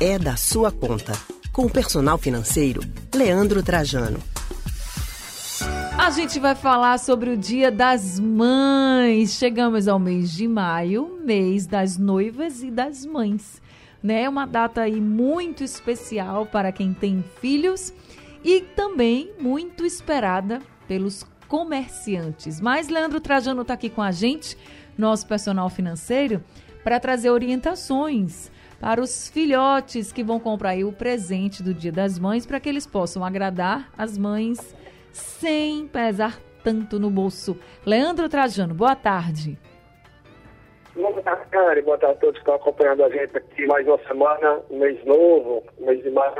é 0.00 0.18
da 0.18 0.36
sua 0.36 0.72
conta. 0.72 1.12
Com 1.52 1.66
o 1.66 1.70
personal 1.70 2.18
financeiro, 2.18 2.80
Leandro 3.14 3.62
Trajano. 3.62 4.18
A 5.96 6.10
gente 6.10 6.40
vai 6.40 6.54
falar 6.56 6.98
sobre 6.98 7.30
o 7.30 7.36
Dia 7.36 7.70
das 7.70 8.18
Mães. 8.18 9.34
Chegamos 9.34 9.86
ao 9.86 9.98
mês 9.98 10.32
de 10.32 10.48
maio, 10.48 11.20
mês 11.24 11.66
das 11.66 11.96
noivas 11.96 12.62
e 12.62 12.70
das 12.70 13.06
mães. 13.06 13.62
Né? 14.02 14.28
Uma 14.28 14.46
data 14.46 14.82
aí 14.82 15.00
muito 15.00 15.62
especial 15.62 16.44
para 16.44 16.72
quem 16.72 16.92
tem 16.92 17.24
filhos 17.40 17.94
e 18.42 18.60
também 18.60 19.30
muito 19.40 19.86
esperada 19.86 20.60
pelos 20.88 21.24
comerciantes. 21.46 22.60
Mas 22.60 22.88
Leandro 22.88 23.20
Trajano 23.20 23.62
está 23.62 23.74
aqui 23.74 23.88
com 23.88 24.02
a 24.02 24.10
gente, 24.10 24.58
nosso 24.98 25.26
personal 25.26 25.70
financeiro, 25.70 26.42
para 26.82 26.98
trazer 26.98 27.30
orientações 27.30 28.50
para 28.84 29.00
os 29.00 29.30
filhotes 29.30 30.12
que 30.12 30.22
vão 30.22 30.38
comprar 30.38 30.70
aí 30.72 30.84
o 30.84 30.92
presente 30.92 31.62
do 31.62 31.72
Dia 31.72 31.90
das 31.90 32.18
Mães 32.18 32.44
para 32.44 32.60
que 32.60 32.68
eles 32.68 32.86
possam 32.86 33.24
agradar 33.24 33.90
as 33.96 34.18
mães 34.18 34.76
sem 35.10 35.88
pesar 35.88 36.38
tanto 36.62 37.00
no 37.00 37.08
bolso. 37.08 37.58
Leandro 37.86 38.28
Trajano, 38.28 38.74
boa 38.74 38.94
tarde. 38.94 39.58
Boa 40.94 41.22
tarde, 41.22 41.46
Karen. 41.50 41.82
Boa 41.82 41.96
tarde 41.96 42.16
a 42.16 42.20
todos 42.20 42.34
que 42.34 42.40
estão 42.40 42.56
acompanhando 42.56 43.04
a 43.04 43.08
gente 43.08 43.34
aqui 43.34 43.66
mais 43.66 43.88
uma 43.88 43.98
semana, 44.06 44.60
mês 44.70 45.02
novo, 45.06 45.62
mês 45.80 46.02
de 46.02 46.10
maio. 46.10 46.34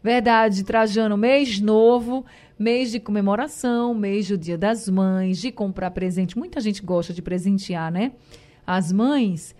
Verdade, 0.00 0.62
Trajano, 0.64 1.16
mês 1.16 1.60
novo, 1.60 2.24
mês 2.56 2.92
de 2.92 3.00
comemoração, 3.00 3.94
mês 3.94 4.28
do 4.28 4.38
Dia 4.38 4.56
das 4.56 4.88
Mães, 4.88 5.40
de 5.40 5.50
comprar 5.50 5.90
presente. 5.90 6.38
Muita 6.38 6.60
gente 6.60 6.80
gosta 6.80 7.12
de 7.12 7.20
presentear, 7.20 7.90
né? 7.90 8.12
As 8.64 8.92
mães. 8.92 9.58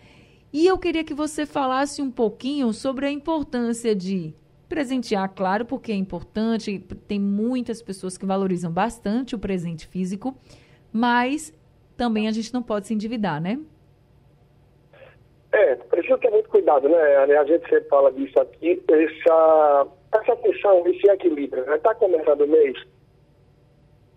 E 0.52 0.66
eu 0.66 0.78
queria 0.78 1.04
que 1.04 1.14
você 1.14 1.46
falasse 1.46 2.02
um 2.02 2.10
pouquinho 2.10 2.72
sobre 2.72 3.06
a 3.06 3.10
importância 3.10 3.94
de 3.94 4.34
Presentear, 4.70 5.28
claro, 5.34 5.64
porque 5.64 5.90
é 5.90 5.96
importante, 5.96 6.78
tem 7.08 7.18
muitas 7.18 7.82
pessoas 7.82 8.16
que 8.16 8.24
valorizam 8.24 8.70
bastante 8.70 9.34
o 9.34 9.38
presente 9.38 9.84
físico, 9.84 10.32
mas 10.92 11.52
também 11.96 12.28
a 12.28 12.30
gente 12.30 12.54
não 12.54 12.62
pode 12.62 12.86
se 12.86 12.94
endividar, 12.94 13.42
né? 13.42 13.58
É, 15.50 15.74
precisa 15.74 16.16
ter 16.18 16.30
muito 16.30 16.48
cuidado, 16.48 16.88
né? 16.88 17.16
A 17.16 17.44
gente 17.46 17.68
sempre 17.68 17.88
fala 17.88 18.12
disso 18.12 18.38
aqui, 18.38 18.80
essa, 18.88 19.88
essa 20.12 20.36
questão, 20.36 20.86
esse 20.86 21.04
equilíbrio. 21.10 21.64
Está 21.74 21.90
né? 21.90 21.96
Começando 21.98 22.42
o 22.42 22.46
mês, 22.46 22.80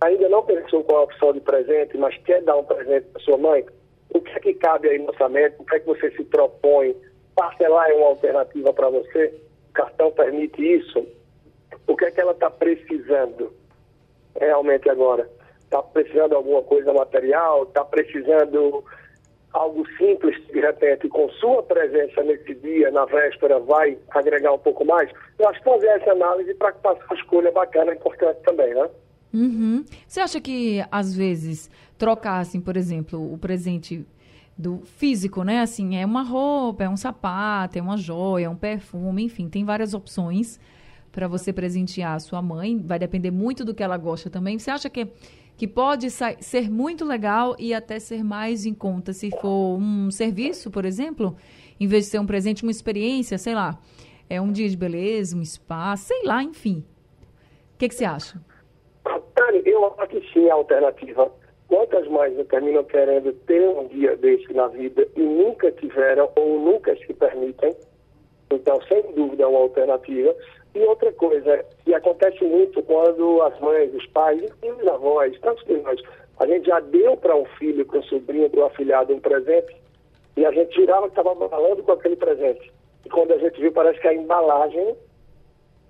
ainda 0.01 0.29
não 0.29 0.43
pensou 0.43 0.83
qual 0.83 0.99
a 0.99 1.03
opção 1.05 1.33
de 1.33 1.39
presente, 1.39 1.97
mas 1.97 2.15
quer 2.19 2.43
dar 2.43 2.57
um 2.57 2.63
presente 2.63 3.07
para 3.07 3.23
sua 3.23 3.39
mãe, 3.39 3.65
o 4.13 4.21
que 4.21 4.31
é 4.31 4.39
que 4.39 4.53
cabe 4.55 4.89
aí 4.89 4.99
no 4.99 5.09
orçamento? 5.09 5.61
O 5.61 5.65
que 5.65 5.75
é 5.75 5.79
que 5.79 5.85
você 5.85 6.11
se 6.11 6.23
propõe? 6.23 6.95
Parcelar 7.35 7.89
é 7.89 7.93
uma 7.93 8.07
alternativa 8.07 8.71
para 8.71 8.89
você? 8.89 9.33
cartão 9.73 10.11
permite 10.11 10.61
isso, 10.61 11.05
o 11.87 11.95
que 11.95 12.05
é 12.05 12.11
que 12.11 12.21
ela 12.21 12.31
está 12.31 12.49
precisando 12.49 13.51
realmente 14.39 14.89
agora? 14.89 15.27
Está 15.63 15.81
precisando 15.81 16.35
alguma 16.35 16.61
coisa 16.61 16.93
material? 16.93 17.63
Está 17.63 17.83
precisando 17.83 18.83
algo 19.51 19.85
simples, 19.97 20.35
de 20.47 20.59
repente, 20.59 21.09
com 21.09 21.29
sua 21.29 21.61
presença 21.63 22.23
nesse 22.23 22.55
dia, 22.55 22.89
na 22.91 23.05
véspera, 23.05 23.59
vai 23.59 23.97
agregar 24.11 24.53
um 24.53 24.59
pouco 24.59 24.85
mais? 24.85 25.11
Eu 25.37 25.47
acho 25.49 25.59
que 25.59 25.65
fazer 25.65 25.87
essa 25.87 26.11
análise 26.11 26.53
para 26.55 26.73
fazer 26.73 27.03
uma 27.03 27.15
escolha 27.15 27.51
bacana 27.51 27.91
é 27.91 27.95
importante 27.95 28.39
também, 28.43 28.73
né? 28.73 28.89
Uhum. 29.33 29.83
Você 30.07 30.19
acha 30.19 30.39
que, 30.39 30.83
às 30.91 31.15
vezes, 31.15 31.69
trocassem, 32.03 32.59
por 32.59 32.75
exemplo, 32.75 33.33
o 33.33 33.37
presente 33.37 34.05
do 34.57 34.81
físico, 34.83 35.41
né? 35.41 35.61
Assim, 35.61 35.95
é 35.95 36.05
uma 36.05 36.21
roupa, 36.21 36.83
é 36.83 36.89
um 36.89 36.97
sapato, 36.97 37.79
é 37.79 37.81
uma 37.81 37.95
joia, 37.95 38.47
é 38.47 38.49
um 38.49 38.57
perfume, 38.57 39.23
enfim, 39.23 39.47
tem 39.47 39.63
várias 39.63 39.93
opções 39.93 40.59
para 41.13 41.29
você 41.29 41.53
presentear 41.53 42.15
a 42.15 42.19
sua 42.19 42.41
mãe. 42.41 42.77
Vai 42.77 42.99
depender 42.99 43.31
muito 43.31 43.63
do 43.63 43.73
que 43.73 43.81
ela 43.81 43.95
gosta 43.95 44.29
também. 44.29 44.59
Você 44.59 44.69
acha 44.69 44.89
que 44.89 45.07
que 45.55 45.67
pode 45.67 46.09
ser 46.09 46.69
muito 46.69 47.05
legal 47.05 47.55
e 47.59 47.75
até 47.75 47.99
ser 47.99 48.23
mais 48.23 48.65
em 48.65 48.73
conta 48.73 49.13
se 49.13 49.29
for 49.39 49.77
um 49.77 50.09
serviço, 50.09 50.71
por 50.71 50.83
exemplo, 50.83 51.37
em 51.79 51.85
vez 51.85 52.05
de 52.05 52.09
ser 52.09 52.19
um 52.19 52.25
presente, 52.25 52.63
uma 52.63 52.71
experiência, 52.71 53.37
sei 53.37 53.53
lá, 53.53 53.79
é 54.27 54.41
um 54.41 54.51
dia 54.51 54.67
de 54.67 54.75
beleza, 54.75 55.37
um 55.37 55.45
spa, 55.45 55.95
sei 55.95 56.23
lá, 56.25 56.41
enfim. 56.41 56.83
O 57.75 57.77
que, 57.77 57.87
que 57.87 57.93
você 57.93 58.03
acha? 58.03 58.41
Eu 59.63 59.85
acho 59.85 60.07
que 60.09 60.33
sim, 60.33 60.49
a 60.49 60.55
alternativa 60.55 61.31
Quantas 61.67 62.07
mães 62.07 62.35
terminam 62.47 62.83
querendo 62.83 63.33
ter 63.45 63.67
um 63.69 63.87
dia 63.87 64.15
desse 64.17 64.53
na 64.53 64.67
vida 64.67 65.07
e 65.15 65.21
nunca 65.21 65.71
tiveram 65.71 66.29
ou 66.35 66.59
nunca 66.59 66.95
se 66.95 67.13
permitem? 67.13 67.75
Então, 68.51 68.79
sem 68.83 69.01
dúvida, 69.13 69.43
é 69.43 69.47
uma 69.47 69.59
alternativa. 69.59 70.35
E 70.75 70.79
outra 70.81 71.11
coisa, 71.13 71.63
que 71.83 71.93
acontece 71.93 72.43
muito 72.43 72.81
quando 72.83 73.41
as 73.43 73.59
mães, 73.59 73.93
os 73.93 74.05
pais, 74.07 74.41
e 74.61 74.71
os 74.71 74.87
avós, 74.87 75.39
tantos 75.39 75.63
de 75.65 75.77
nós, 75.77 76.01
a 76.39 76.47
gente 76.47 76.65
já 76.67 76.79
deu 76.79 77.15
para 77.17 77.35
um 77.35 77.45
filho, 77.57 77.85
para 77.85 77.99
um 77.99 78.03
sobrinho, 78.03 78.49
para 78.49 78.61
um 78.61 78.65
afilhado 78.65 79.13
um 79.13 79.19
presente, 79.19 79.75
e 80.35 80.45
a 80.45 80.51
gente 80.51 80.73
girava 80.75 81.09
que 81.09 81.19
estava 81.19 81.35
balando 81.35 81.83
com 81.83 81.91
aquele 81.91 82.15
presente. 82.15 82.71
E 83.05 83.09
quando 83.09 83.33
a 83.33 83.37
gente 83.37 83.59
viu, 83.59 83.71
parece 83.71 83.99
que 83.99 84.07
a 84.07 84.13
embalagem 84.13 84.95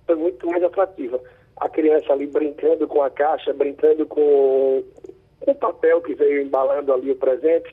foi 0.06 0.16
muito 0.16 0.46
mais 0.46 0.62
atrativa. 0.62 1.18
A 1.56 1.68
criança 1.68 2.12
ali 2.12 2.26
brincando 2.26 2.86
com 2.86 3.02
a 3.02 3.08
caixa, 3.08 3.52
brincando 3.54 4.04
com 4.06 4.82
o 5.46 5.54
papel 5.54 6.00
que 6.02 6.14
veio 6.14 6.42
embalando 6.42 6.92
ali 6.92 7.10
o 7.10 7.16
presente 7.16 7.70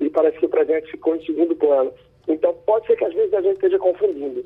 e 0.00 0.10
parece 0.10 0.38
que 0.38 0.46
o 0.46 0.50
presente 0.50 0.90
ficou 0.90 1.16
em 1.16 1.24
segundo 1.24 1.54
plano. 1.56 1.92
Então, 2.28 2.54
pode 2.66 2.86
ser 2.86 2.96
que 2.96 3.04
às 3.04 3.14
vezes 3.14 3.32
a 3.34 3.40
gente 3.40 3.54
esteja 3.54 3.78
confundindo. 3.78 4.44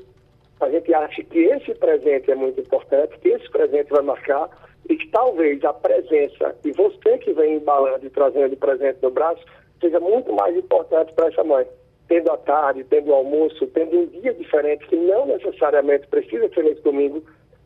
A 0.59 0.69
gente 0.69 0.93
acha 0.93 1.23
que 1.23 1.39
esse 1.39 1.73
presente 1.75 2.29
é 2.29 2.35
muito 2.35 2.61
importante, 2.61 3.17
que 3.19 3.29
esse 3.29 3.49
presente 3.49 3.89
vai 3.89 4.01
marcar 4.01 4.49
e 4.87 4.95
que 4.95 5.07
talvez 5.09 5.63
a 5.63 5.73
presença 5.73 6.55
e 6.63 6.71
você 6.71 7.17
que 7.17 7.33
vem 7.33 7.55
embalando 7.55 8.05
e 8.05 8.09
trazendo 8.09 8.53
o 8.53 8.57
presente 8.57 8.99
no 9.01 9.09
braço 9.09 9.43
seja 9.79 9.99
muito 9.99 10.31
mais 10.33 10.55
importante 10.55 11.11
para 11.13 11.27
essa 11.27 11.43
mãe. 11.43 11.65
Tendo 12.07 12.31
a 12.31 12.37
tarde, 12.37 12.83
tendo 12.83 13.09
o 13.09 13.15
almoço, 13.15 13.65
tendo 13.67 13.97
um 13.97 14.05
dia 14.05 14.33
diferente 14.33 14.85
que 14.87 14.95
não 14.95 15.25
necessariamente 15.25 16.07
precisa 16.07 16.47
ser 16.49 16.63
nesse 16.63 16.81
domingo, 16.81 17.23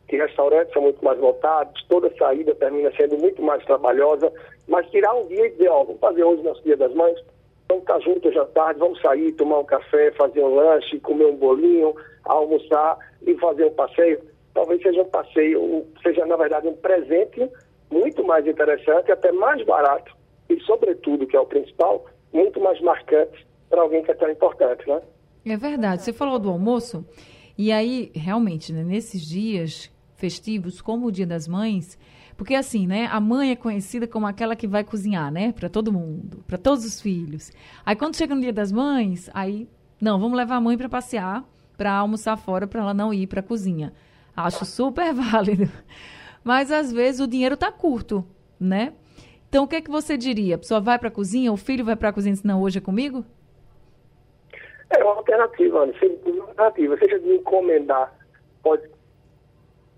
que 0.08 0.16
restaurantes 0.16 0.72
são 0.72 0.82
muito 0.82 1.04
mais 1.04 1.18
lotados, 1.18 1.84
toda 1.88 2.14
saída 2.16 2.54
termina 2.54 2.92
sendo 2.96 3.18
muito 3.18 3.42
mais 3.42 3.64
trabalhosa, 3.64 4.32
mas 4.68 4.88
tirar 4.90 5.14
um 5.14 5.26
dia 5.26 5.46
e 5.46 5.50
dizer, 5.50 5.68
ó, 5.68 5.84
vamos 5.84 6.00
fazer 6.00 6.22
hoje 6.22 6.42
nosso 6.42 6.62
Dia 6.62 6.76
das 6.76 6.94
Mães, 6.94 7.18
vamos 7.68 7.82
estar 7.82 8.00
juntos 8.00 8.32
já 8.32 8.44
tarde, 8.46 8.78
vamos 8.78 9.00
sair, 9.00 9.32
tomar 9.32 9.58
um 9.58 9.64
café, 9.64 10.12
fazer 10.12 10.42
um 10.42 10.54
lanche, 10.54 11.00
comer 11.00 11.26
um 11.26 11.36
bolinho, 11.36 11.94
almoçar 12.24 12.98
e 13.26 13.34
fazer 13.38 13.64
um 13.64 13.72
passeio. 13.72 14.20
Talvez 14.54 14.80
seja 14.82 15.02
um 15.02 15.08
passeio, 15.08 15.86
seja 16.02 16.24
na 16.24 16.36
verdade 16.36 16.68
um 16.68 16.76
presente 16.76 17.50
muito 17.90 18.24
mais 18.24 18.46
interessante, 18.46 19.10
até 19.10 19.30
mais 19.32 19.64
barato 19.64 20.16
e, 20.48 20.60
sobretudo, 20.60 21.26
que 21.26 21.36
é 21.36 21.40
o 21.40 21.46
principal, 21.46 22.06
muito 22.32 22.60
mais 22.60 22.80
marcante 22.80 23.46
para 23.68 23.82
alguém 23.82 24.02
que 24.02 24.10
é 24.10 24.14
tão 24.14 24.30
importante, 24.30 24.88
né? 24.88 25.00
É 25.44 25.56
verdade. 25.56 26.02
Você 26.02 26.12
falou 26.12 26.38
do 26.38 26.50
almoço, 26.50 27.04
e 27.58 27.72
aí, 27.72 28.10
realmente, 28.14 28.72
né, 28.72 28.82
nesses 28.82 29.22
dias 29.22 29.90
festivos, 30.16 30.80
como 30.80 31.06
o 31.06 31.12
Dia 31.12 31.26
das 31.26 31.46
Mães, 31.46 31.98
porque 32.36 32.54
assim, 32.54 32.86
né? 32.86 33.08
A 33.10 33.18
mãe 33.18 33.50
é 33.50 33.56
conhecida 33.56 34.06
como 34.06 34.26
aquela 34.26 34.54
que 34.54 34.66
vai 34.66 34.84
cozinhar, 34.84 35.32
né? 35.32 35.52
Para 35.52 35.68
todo 35.68 35.92
mundo, 35.92 36.44
para 36.46 36.58
todos 36.58 36.84
os 36.84 37.00
filhos. 37.00 37.50
Aí 37.84 37.96
quando 37.96 38.16
chega 38.16 38.34
no 38.34 38.40
Dia 38.40 38.52
das 38.52 38.70
Mães, 38.70 39.30
aí 39.32 39.68
não, 40.00 40.18
vamos 40.18 40.36
levar 40.36 40.56
a 40.56 40.60
mãe 40.60 40.76
para 40.76 40.88
passear, 40.88 41.44
para 41.76 41.92
almoçar 41.92 42.36
fora, 42.36 42.66
para 42.66 42.80
ela 42.80 42.94
não 42.94 43.12
ir 43.12 43.26
para 43.26 43.40
a 43.40 43.42
cozinha. 43.42 43.92
Acho 44.36 44.64
super 44.66 45.12
válido. 45.14 45.70
Mas 46.44 46.70
às 46.70 46.92
vezes 46.92 47.20
o 47.20 47.26
dinheiro 47.26 47.56
tá 47.56 47.72
curto, 47.72 48.24
né? 48.60 48.92
Então 49.48 49.64
o 49.64 49.68
que 49.68 49.76
é 49.76 49.80
que 49.80 49.90
você 49.90 50.16
diria? 50.16 50.56
A 50.56 50.58
pessoa 50.58 50.80
vai 50.80 50.98
para 50.98 51.08
a 51.08 51.12
cozinha, 51.12 51.52
o 51.52 51.56
filho 51.56 51.84
vai 51.84 51.96
para 51.96 52.10
a 52.10 52.12
cozinha, 52.12 52.36
senão 52.36 52.60
hoje 52.60 52.78
é 52.78 52.80
comigo? 52.80 53.24
É 54.90 55.02
uma 55.02 55.14
alternativa, 55.14 55.82
Ana. 55.82 55.92
Uma 56.26 56.44
alternativa. 56.44 56.98
Seja 56.98 57.18
de 57.18 57.34
encomendar, 57.34 58.12
pode 58.62 58.88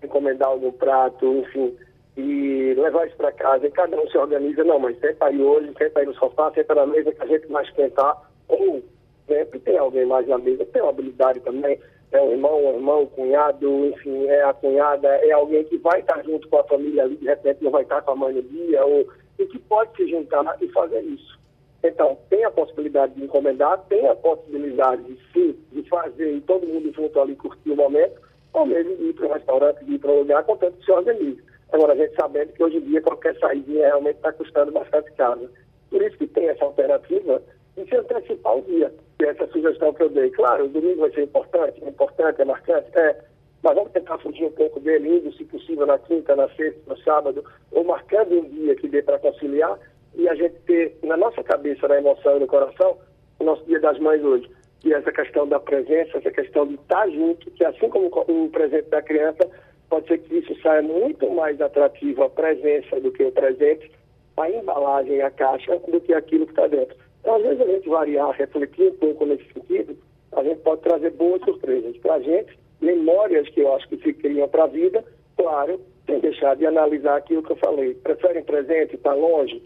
encomendar 0.03 0.49
algum 0.49 0.71
prato, 0.71 1.25
enfim, 1.25 1.75
e 2.17 2.73
levar 2.75 3.07
isso 3.07 3.17
para 3.17 3.31
casa. 3.31 3.67
E 3.67 3.71
cada 3.71 3.99
um 3.99 4.07
se 4.09 4.17
organiza, 4.17 4.63
não, 4.63 4.79
mas 4.79 4.99
senta 4.99 5.25
aí 5.25 5.41
hoje, 5.41 5.73
senta 5.77 5.99
aí 5.99 6.05
no 6.05 6.13
sofá, 6.15 6.51
senta 6.51 6.75
na 6.75 6.85
mesa 6.85 7.11
que 7.11 7.21
a 7.21 7.27
gente 7.27 7.47
vai 7.47 7.63
esquentar, 7.63 8.29
ou 8.47 8.81
sempre 9.27 9.59
tem 9.59 9.77
alguém 9.77 10.05
mais 10.05 10.27
na 10.27 10.37
mesa, 10.37 10.65
tem 10.65 10.81
uma 10.81 10.91
habilidade 10.91 11.39
também, 11.41 11.79
é 12.11 12.21
um 12.21 12.31
irmão, 12.31 12.65
um 12.65 12.75
irmão, 12.75 13.01
um 13.03 13.05
cunhado, 13.05 13.85
enfim, 13.85 14.25
é 14.25 14.43
a 14.43 14.53
cunhada, 14.53 15.07
é 15.07 15.31
alguém 15.31 15.63
que 15.65 15.77
vai 15.77 15.99
estar 15.99 16.23
junto 16.23 16.47
com 16.49 16.57
a 16.57 16.63
família 16.63 17.03
ali, 17.03 17.15
de 17.17 17.25
repente 17.25 17.63
não 17.63 17.71
vai 17.71 17.83
estar 17.83 18.01
com 18.01 18.11
a 18.11 18.15
mãe 18.15 18.33
no 18.33 18.41
dia, 18.41 18.83
ou, 18.83 19.07
e 19.37 19.45
que 19.45 19.59
pode 19.59 19.95
se 19.95 20.09
juntar 20.09 20.57
e 20.59 20.67
fazer 20.69 21.01
isso. 21.01 21.37
Então, 21.83 22.17
tem 22.29 22.43
a 22.43 22.51
possibilidade 22.51 23.13
de 23.13 23.23
encomendar, 23.23 23.77
tem 23.87 24.05
a 24.07 24.15
possibilidade 24.15 25.03
de 25.03 25.17
sim, 25.31 25.55
de 25.71 25.87
fazer 25.87 26.33
e 26.33 26.41
todo 26.41 26.67
mundo 26.67 26.91
junto 26.93 27.19
ali 27.19 27.35
curtir 27.35 27.71
o 27.71 27.75
momento, 27.75 28.19
ou 28.53 28.65
mesmo 28.65 28.91
ir 28.91 29.13
para 29.13 29.27
um 29.27 29.33
restaurante, 29.33 29.83
ir 29.87 29.99
para 29.99 30.11
um 30.11 30.19
lugar, 30.19 30.43
contanto 30.43 30.77
que 30.77 30.85
se 30.85 30.91
organize. 30.91 31.43
Agora, 31.71 31.93
a 31.93 31.95
gente 31.95 32.15
sabendo 32.15 32.51
que 32.53 32.63
hoje 32.63 32.77
em 32.77 32.81
dia 32.81 33.01
qualquer 33.01 33.37
saída 33.37 33.71
realmente 33.71 34.15
está 34.15 34.33
custando 34.33 34.71
bastante 34.71 35.11
caro. 35.11 35.49
Por 35.89 36.01
isso 36.01 36.17
que 36.17 36.27
tem 36.27 36.49
essa 36.49 36.65
alternativa 36.65 37.41
de 37.77 37.85
se 37.85 37.95
antecipar 37.95 38.57
o 38.57 38.61
dia. 38.63 38.91
E 39.19 39.25
essa 39.25 39.47
sugestão 39.47 39.93
que 39.93 40.03
eu 40.03 40.09
dei. 40.09 40.29
Claro, 40.31 40.65
o 40.65 40.69
domingo 40.69 41.01
vai 41.01 41.11
ser 41.11 41.23
importante, 41.23 41.83
é 41.83 41.89
importante, 41.89 42.41
é 42.41 42.45
marcante, 42.45 42.89
é. 42.97 43.15
Mas 43.61 43.75
vamos 43.75 43.91
tentar 43.91 44.17
fugir 44.19 44.45
um 44.45 44.51
pouco 44.51 44.79
dele, 44.79 45.17
indo, 45.17 45.33
se 45.33 45.43
possível, 45.43 45.85
na 45.85 45.99
quinta, 45.99 46.35
na 46.35 46.47
sexta, 46.49 46.79
no 46.87 46.97
sábado, 46.99 47.43
ou 47.71 47.83
marcando 47.83 48.39
um 48.39 48.49
dia 48.49 48.75
que 48.75 48.87
dê 48.87 49.01
para 49.01 49.19
conciliar 49.19 49.77
e 50.15 50.27
a 50.27 50.35
gente 50.35 50.55
ter 50.65 50.97
na 51.03 51.17
nossa 51.17 51.43
cabeça, 51.43 51.87
na 51.87 51.97
emoção 51.97 52.37
e 52.37 52.39
no 52.39 52.47
coração, 52.47 52.97
o 53.39 53.43
nosso 53.43 53.63
Dia 53.65 53.79
das 53.79 53.99
Mães 53.99 54.23
hoje. 54.23 54.49
E 54.83 54.93
essa 54.93 55.11
questão 55.11 55.47
da 55.47 55.59
presença, 55.59 56.17
essa 56.17 56.31
questão 56.31 56.65
de 56.65 56.75
estar 56.75 57.09
junto, 57.09 57.51
que 57.51 57.65
assim 57.65 57.89
como 57.89 58.07
o 58.07 58.49
presente 58.49 58.89
da 58.89 59.01
criança, 59.01 59.49
pode 59.89 60.07
ser 60.07 60.19
que 60.19 60.37
isso 60.37 60.55
saia 60.61 60.81
muito 60.81 61.29
mais 61.31 61.59
atrativo 61.59 62.23
a 62.23 62.29
presença 62.29 62.99
do 62.99 63.11
que 63.11 63.23
o 63.23 63.31
presente, 63.31 63.91
a 64.37 64.49
embalagem, 64.49 65.21
a 65.21 65.29
caixa, 65.31 65.77
do 65.79 65.99
que 65.99 66.13
aquilo 66.13 66.45
que 66.45 66.53
está 66.53 66.67
dentro. 66.67 66.95
Então, 67.19 67.35
às 67.35 67.41
vezes, 67.41 67.61
a 67.61 67.65
gente 67.65 67.89
variar, 67.89 68.31
refletir 68.31 68.87
um 68.87 68.95
pouco 68.95 69.25
nesse 69.25 69.45
sentido, 69.51 69.97
a 70.31 70.43
gente 70.43 70.61
pode 70.61 70.81
trazer 70.81 71.11
boas 71.11 71.41
surpresas 71.43 71.97
para 71.97 72.13
a 72.15 72.19
gente, 72.21 72.57
memórias 72.79 73.49
que 73.49 73.59
eu 73.59 73.73
acho 73.75 73.89
que 73.89 73.97
ficariam 73.97 74.47
para 74.47 74.63
a 74.63 74.67
vida, 74.67 75.03
claro, 75.35 75.81
sem 76.05 76.19
deixar 76.19 76.55
de 76.55 76.65
analisar 76.65 77.17
aquilo 77.17 77.43
que 77.43 77.51
eu 77.51 77.57
falei. 77.57 77.93
Preferem 77.95 78.43
presente, 78.43 78.95
está 78.95 79.13
longe? 79.13 79.61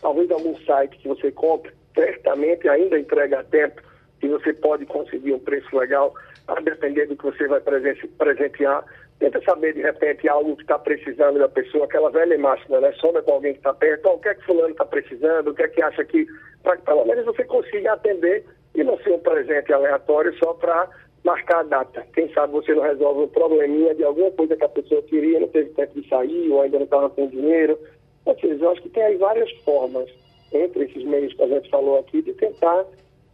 Talvez 0.00 0.30
algum 0.30 0.56
site 0.64 0.98
que 0.98 1.06
você 1.06 1.30
compre, 1.30 1.72
certamente 1.94 2.68
ainda 2.68 2.98
entrega 2.98 3.40
a 3.40 3.44
tempo 3.44 3.80
e 4.22 4.28
você 4.28 4.52
pode 4.52 4.86
conseguir 4.86 5.32
um 5.32 5.38
preço 5.38 5.76
legal, 5.76 6.14
a 6.48 6.60
depender 6.60 7.06
do 7.06 7.16
que 7.16 7.24
você 7.24 7.46
vai 7.46 7.60
presentear. 7.60 8.84
Tenta 9.18 9.40
saber, 9.42 9.72
de 9.72 9.80
repente, 9.80 10.28
algo 10.28 10.56
que 10.56 10.62
está 10.62 10.78
precisando 10.78 11.38
da 11.38 11.48
pessoa, 11.48 11.84
aquela 11.84 12.10
velha 12.10 12.38
máxima, 12.38 12.80
né? 12.80 12.92
Soma 13.00 13.22
com 13.22 13.32
alguém 13.32 13.52
que 13.52 13.60
está 13.60 13.72
perto, 13.72 14.08
o 14.08 14.18
que 14.18 14.28
é 14.28 14.34
que 14.34 14.44
fulano 14.44 14.70
está 14.70 14.84
precisando, 14.84 15.48
o 15.48 15.54
que 15.54 15.62
é 15.62 15.68
que 15.68 15.82
acha 15.82 16.04
que, 16.04 16.26
para 16.62 16.76
que 16.76 16.84
pelo 16.84 17.04
menos 17.06 17.24
você 17.24 17.44
consiga 17.44 17.94
atender 17.94 18.44
e 18.74 18.84
não 18.84 18.98
ser 18.98 19.12
um 19.12 19.18
presente 19.18 19.72
aleatório 19.72 20.36
só 20.38 20.52
para 20.52 20.88
marcar 21.24 21.60
a 21.60 21.62
data. 21.62 22.06
Quem 22.12 22.32
sabe 22.32 22.52
você 22.52 22.74
não 22.74 22.82
resolve 22.82 23.22
um 23.22 23.28
probleminha 23.28 23.94
de 23.94 24.04
alguma 24.04 24.30
coisa 24.30 24.54
que 24.54 24.64
a 24.64 24.68
pessoa 24.68 25.02
queria, 25.02 25.40
não 25.40 25.48
teve 25.48 25.70
tempo 25.70 26.00
de 26.00 26.08
sair, 26.08 26.50
ou 26.50 26.62
ainda 26.62 26.78
não 26.78 26.84
estava 26.84 27.10
com 27.10 27.26
dinheiro. 27.26 27.78
Ou 28.24 28.38
seja, 28.38 28.64
eu 28.64 28.70
acho 28.70 28.82
que 28.82 28.90
tem 28.90 29.02
aí 29.02 29.16
várias 29.16 29.50
formas, 29.64 30.08
entre 30.52 30.84
esses 30.84 31.04
meios 31.04 31.32
que 31.32 31.42
a 31.42 31.48
gente 31.48 31.70
falou 31.70 31.98
aqui, 31.98 32.22
de 32.22 32.34
tentar 32.34 32.84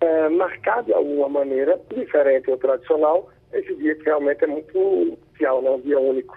é, 0.03 0.29
marcar 0.29 0.83
de 0.83 0.93
alguma 0.93 1.29
maneira, 1.29 1.81
diferente 1.95 2.51
ou 2.51 2.57
tradicional, 2.57 3.31
esse 3.53 3.75
dia 3.77 3.95
que 3.95 4.05
realmente 4.05 4.43
é 4.43 4.47
muito 4.47 5.19
especial, 5.23 5.63
né? 5.63 5.71
um 5.71 5.81
dia 5.81 5.99
único. 5.99 6.37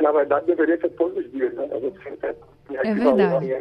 Na 0.00 0.12
verdade, 0.12 0.46
deveria 0.46 0.78
ser 0.80 0.90
todos 0.90 1.24
os 1.24 1.32
dias, 1.32 1.52
né? 1.54 1.68
A 1.72 1.80
gente 1.80 2.02
sempre 2.02 2.36
é 2.70 2.94
verdade. 2.94 3.52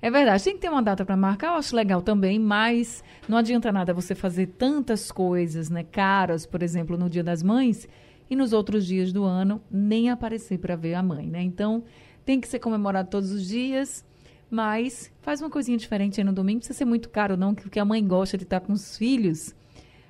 É 0.00 0.10
verdade, 0.10 0.44
tem 0.44 0.54
que 0.54 0.60
ter 0.60 0.70
uma 0.70 0.82
data 0.82 1.04
para 1.04 1.16
marcar, 1.16 1.48
eu 1.48 1.54
acho 1.54 1.74
legal 1.74 2.00
também, 2.00 2.38
mas 2.38 3.04
não 3.28 3.36
adianta 3.36 3.70
nada 3.72 3.92
você 3.92 4.14
fazer 4.14 4.46
tantas 4.46 5.10
coisas, 5.10 5.68
né, 5.68 5.84
caras, 5.84 6.46
por 6.46 6.62
exemplo, 6.62 6.96
no 6.96 7.10
Dia 7.10 7.22
das 7.22 7.42
Mães, 7.42 7.88
e 8.30 8.36
nos 8.36 8.52
outros 8.52 8.86
dias 8.86 9.12
do 9.12 9.24
ano 9.24 9.60
nem 9.70 10.08
aparecer 10.08 10.58
para 10.58 10.76
ver 10.76 10.94
a 10.94 11.02
mãe, 11.02 11.26
né? 11.26 11.42
Então, 11.42 11.82
tem 12.24 12.40
que 12.40 12.46
ser 12.46 12.58
comemorado 12.58 13.10
todos 13.10 13.32
os 13.32 13.46
dias, 13.46 14.04
mas 14.50 15.10
faz 15.20 15.40
uma 15.40 15.50
coisinha 15.50 15.76
diferente 15.76 16.20
aí 16.20 16.24
no 16.24 16.32
domingo, 16.32 16.56
não 16.56 16.60
precisa 16.60 16.78
ser 16.78 16.84
muito 16.84 17.08
caro 17.08 17.36
não, 17.36 17.54
porque 17.54 17.78
a 17.78 17.84
mãe 17.84 18.06
gosta 18.06 18.36
de 18.36 18.44
estar 18.44 18.60
com 18.60 18.72
os 18.72 18.96
filhos 18.96 19.54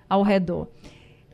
ao 0.09 0.23
redor. 0.23 0.69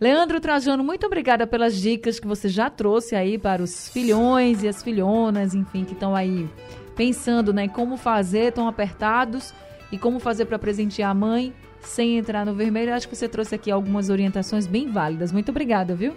Leandro 0.01 0.41
Trajano, 0.41 0.83
muito 0.83 1.07
obrigada 1.07 1.47
pelas 1.47 1.81
dicas 1.81 2.19
que 2.19 2.27
você 2.27 2.49
já 2.49 2.69
trouxe 2.69 3.15
aí 3.15 3.39
para 3.39 3.63
os 3.63 3.89
filhões 3.89 4.63
e 4.63 4.69
as 4.69 4.83
filhonas, 4.83 5.55
enfim, 5.55 5.85
que 5.85 5.93
estão 5.93 6.15
aí 6.15 6.49
pensando 6.97 7.53
né, 7.53 7.69
como 7.69 7.97
fazer, 7.97 8.49
estão 8.49 8.67
apertados 8.67 9.55
e 9.93 9.99
como 9.99 10.19
fazer 10.19 10.47
para 10.47 10.59
presentear 10.59 11.11
a 11.11 11.15
mãe 11.15 11.55
sem 11.81 12.19
entrar 12.19 12.45
no 12.45 12.55
vermelho. 12.55 12.93
Acho 12.93 13.09
que 13.09 13.15
você 13.15 13.29
trouxe 13.29 13.55
aqui 13.55 13.71
algumas 13.71 14.11
orientações 14.11 14.67
bem 14.67 14.91
válidas. 14.91 15.31
Muito 15.31 15.51
obrigada, 15.51 15.95
viu? 15.95 16.15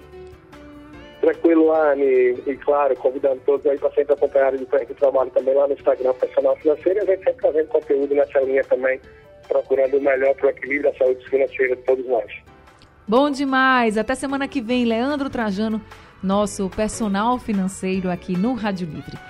Tranquilo, 1.27 1.73
Anne. 1.73 2.41
E 2.47 2.55
claro, 2.63 2.95
convidando 2.95 3.41
todos 3.45 3.65
aí 3.65 3.77
para 3.77 3.91
sempre 3.91 4.13
acompanharem 4.13 4.61
o 4.61 4.95
trabalho 4.95 5.29
também 5.31 5.53
lá 5.53 5.67
no 5.67 5.73
Instagram 5.73 6.13
Personal 6.13 6.55
Financeiro. 6.55 7.01
A 7.01 7.05
gente 7.05 7.23
sempre 7.25 7.41
fazendo 7.41 7.67
conteúdo 7.67 8.15
nessa 8.15 8.39
linha 8.39 8.63
também, 8.63 8.97
procurando 9.45 9.97
o 9.97 10.01
melhor 10.01 10.33
para 10.35 10.47
o 10.47 10.49
equilíbrio 10.51 10.89
da 10.89 10.97
saúde 10.97 11.29
financeira 11.29 11.75
de 11.75 11.81
todos 11.81 12.07
nós. 12.07 12.31
Bom 13.05 13.29
demais! 13.29 13.97
Até 13.97 14.15
semana 14.15 14.47
que 14.47 14.61
vem, 14.61 14.85
Leandro 14.85 15.29
Trajano, 15.29 15.81
nosso 16.23 16.69
personal 16.69 17.37
financeiro 17.37 18.09
aqui 18.09 18.37
no 18.37 18.53
Rádio 18.53 18.87
Livre. 18.87 19.17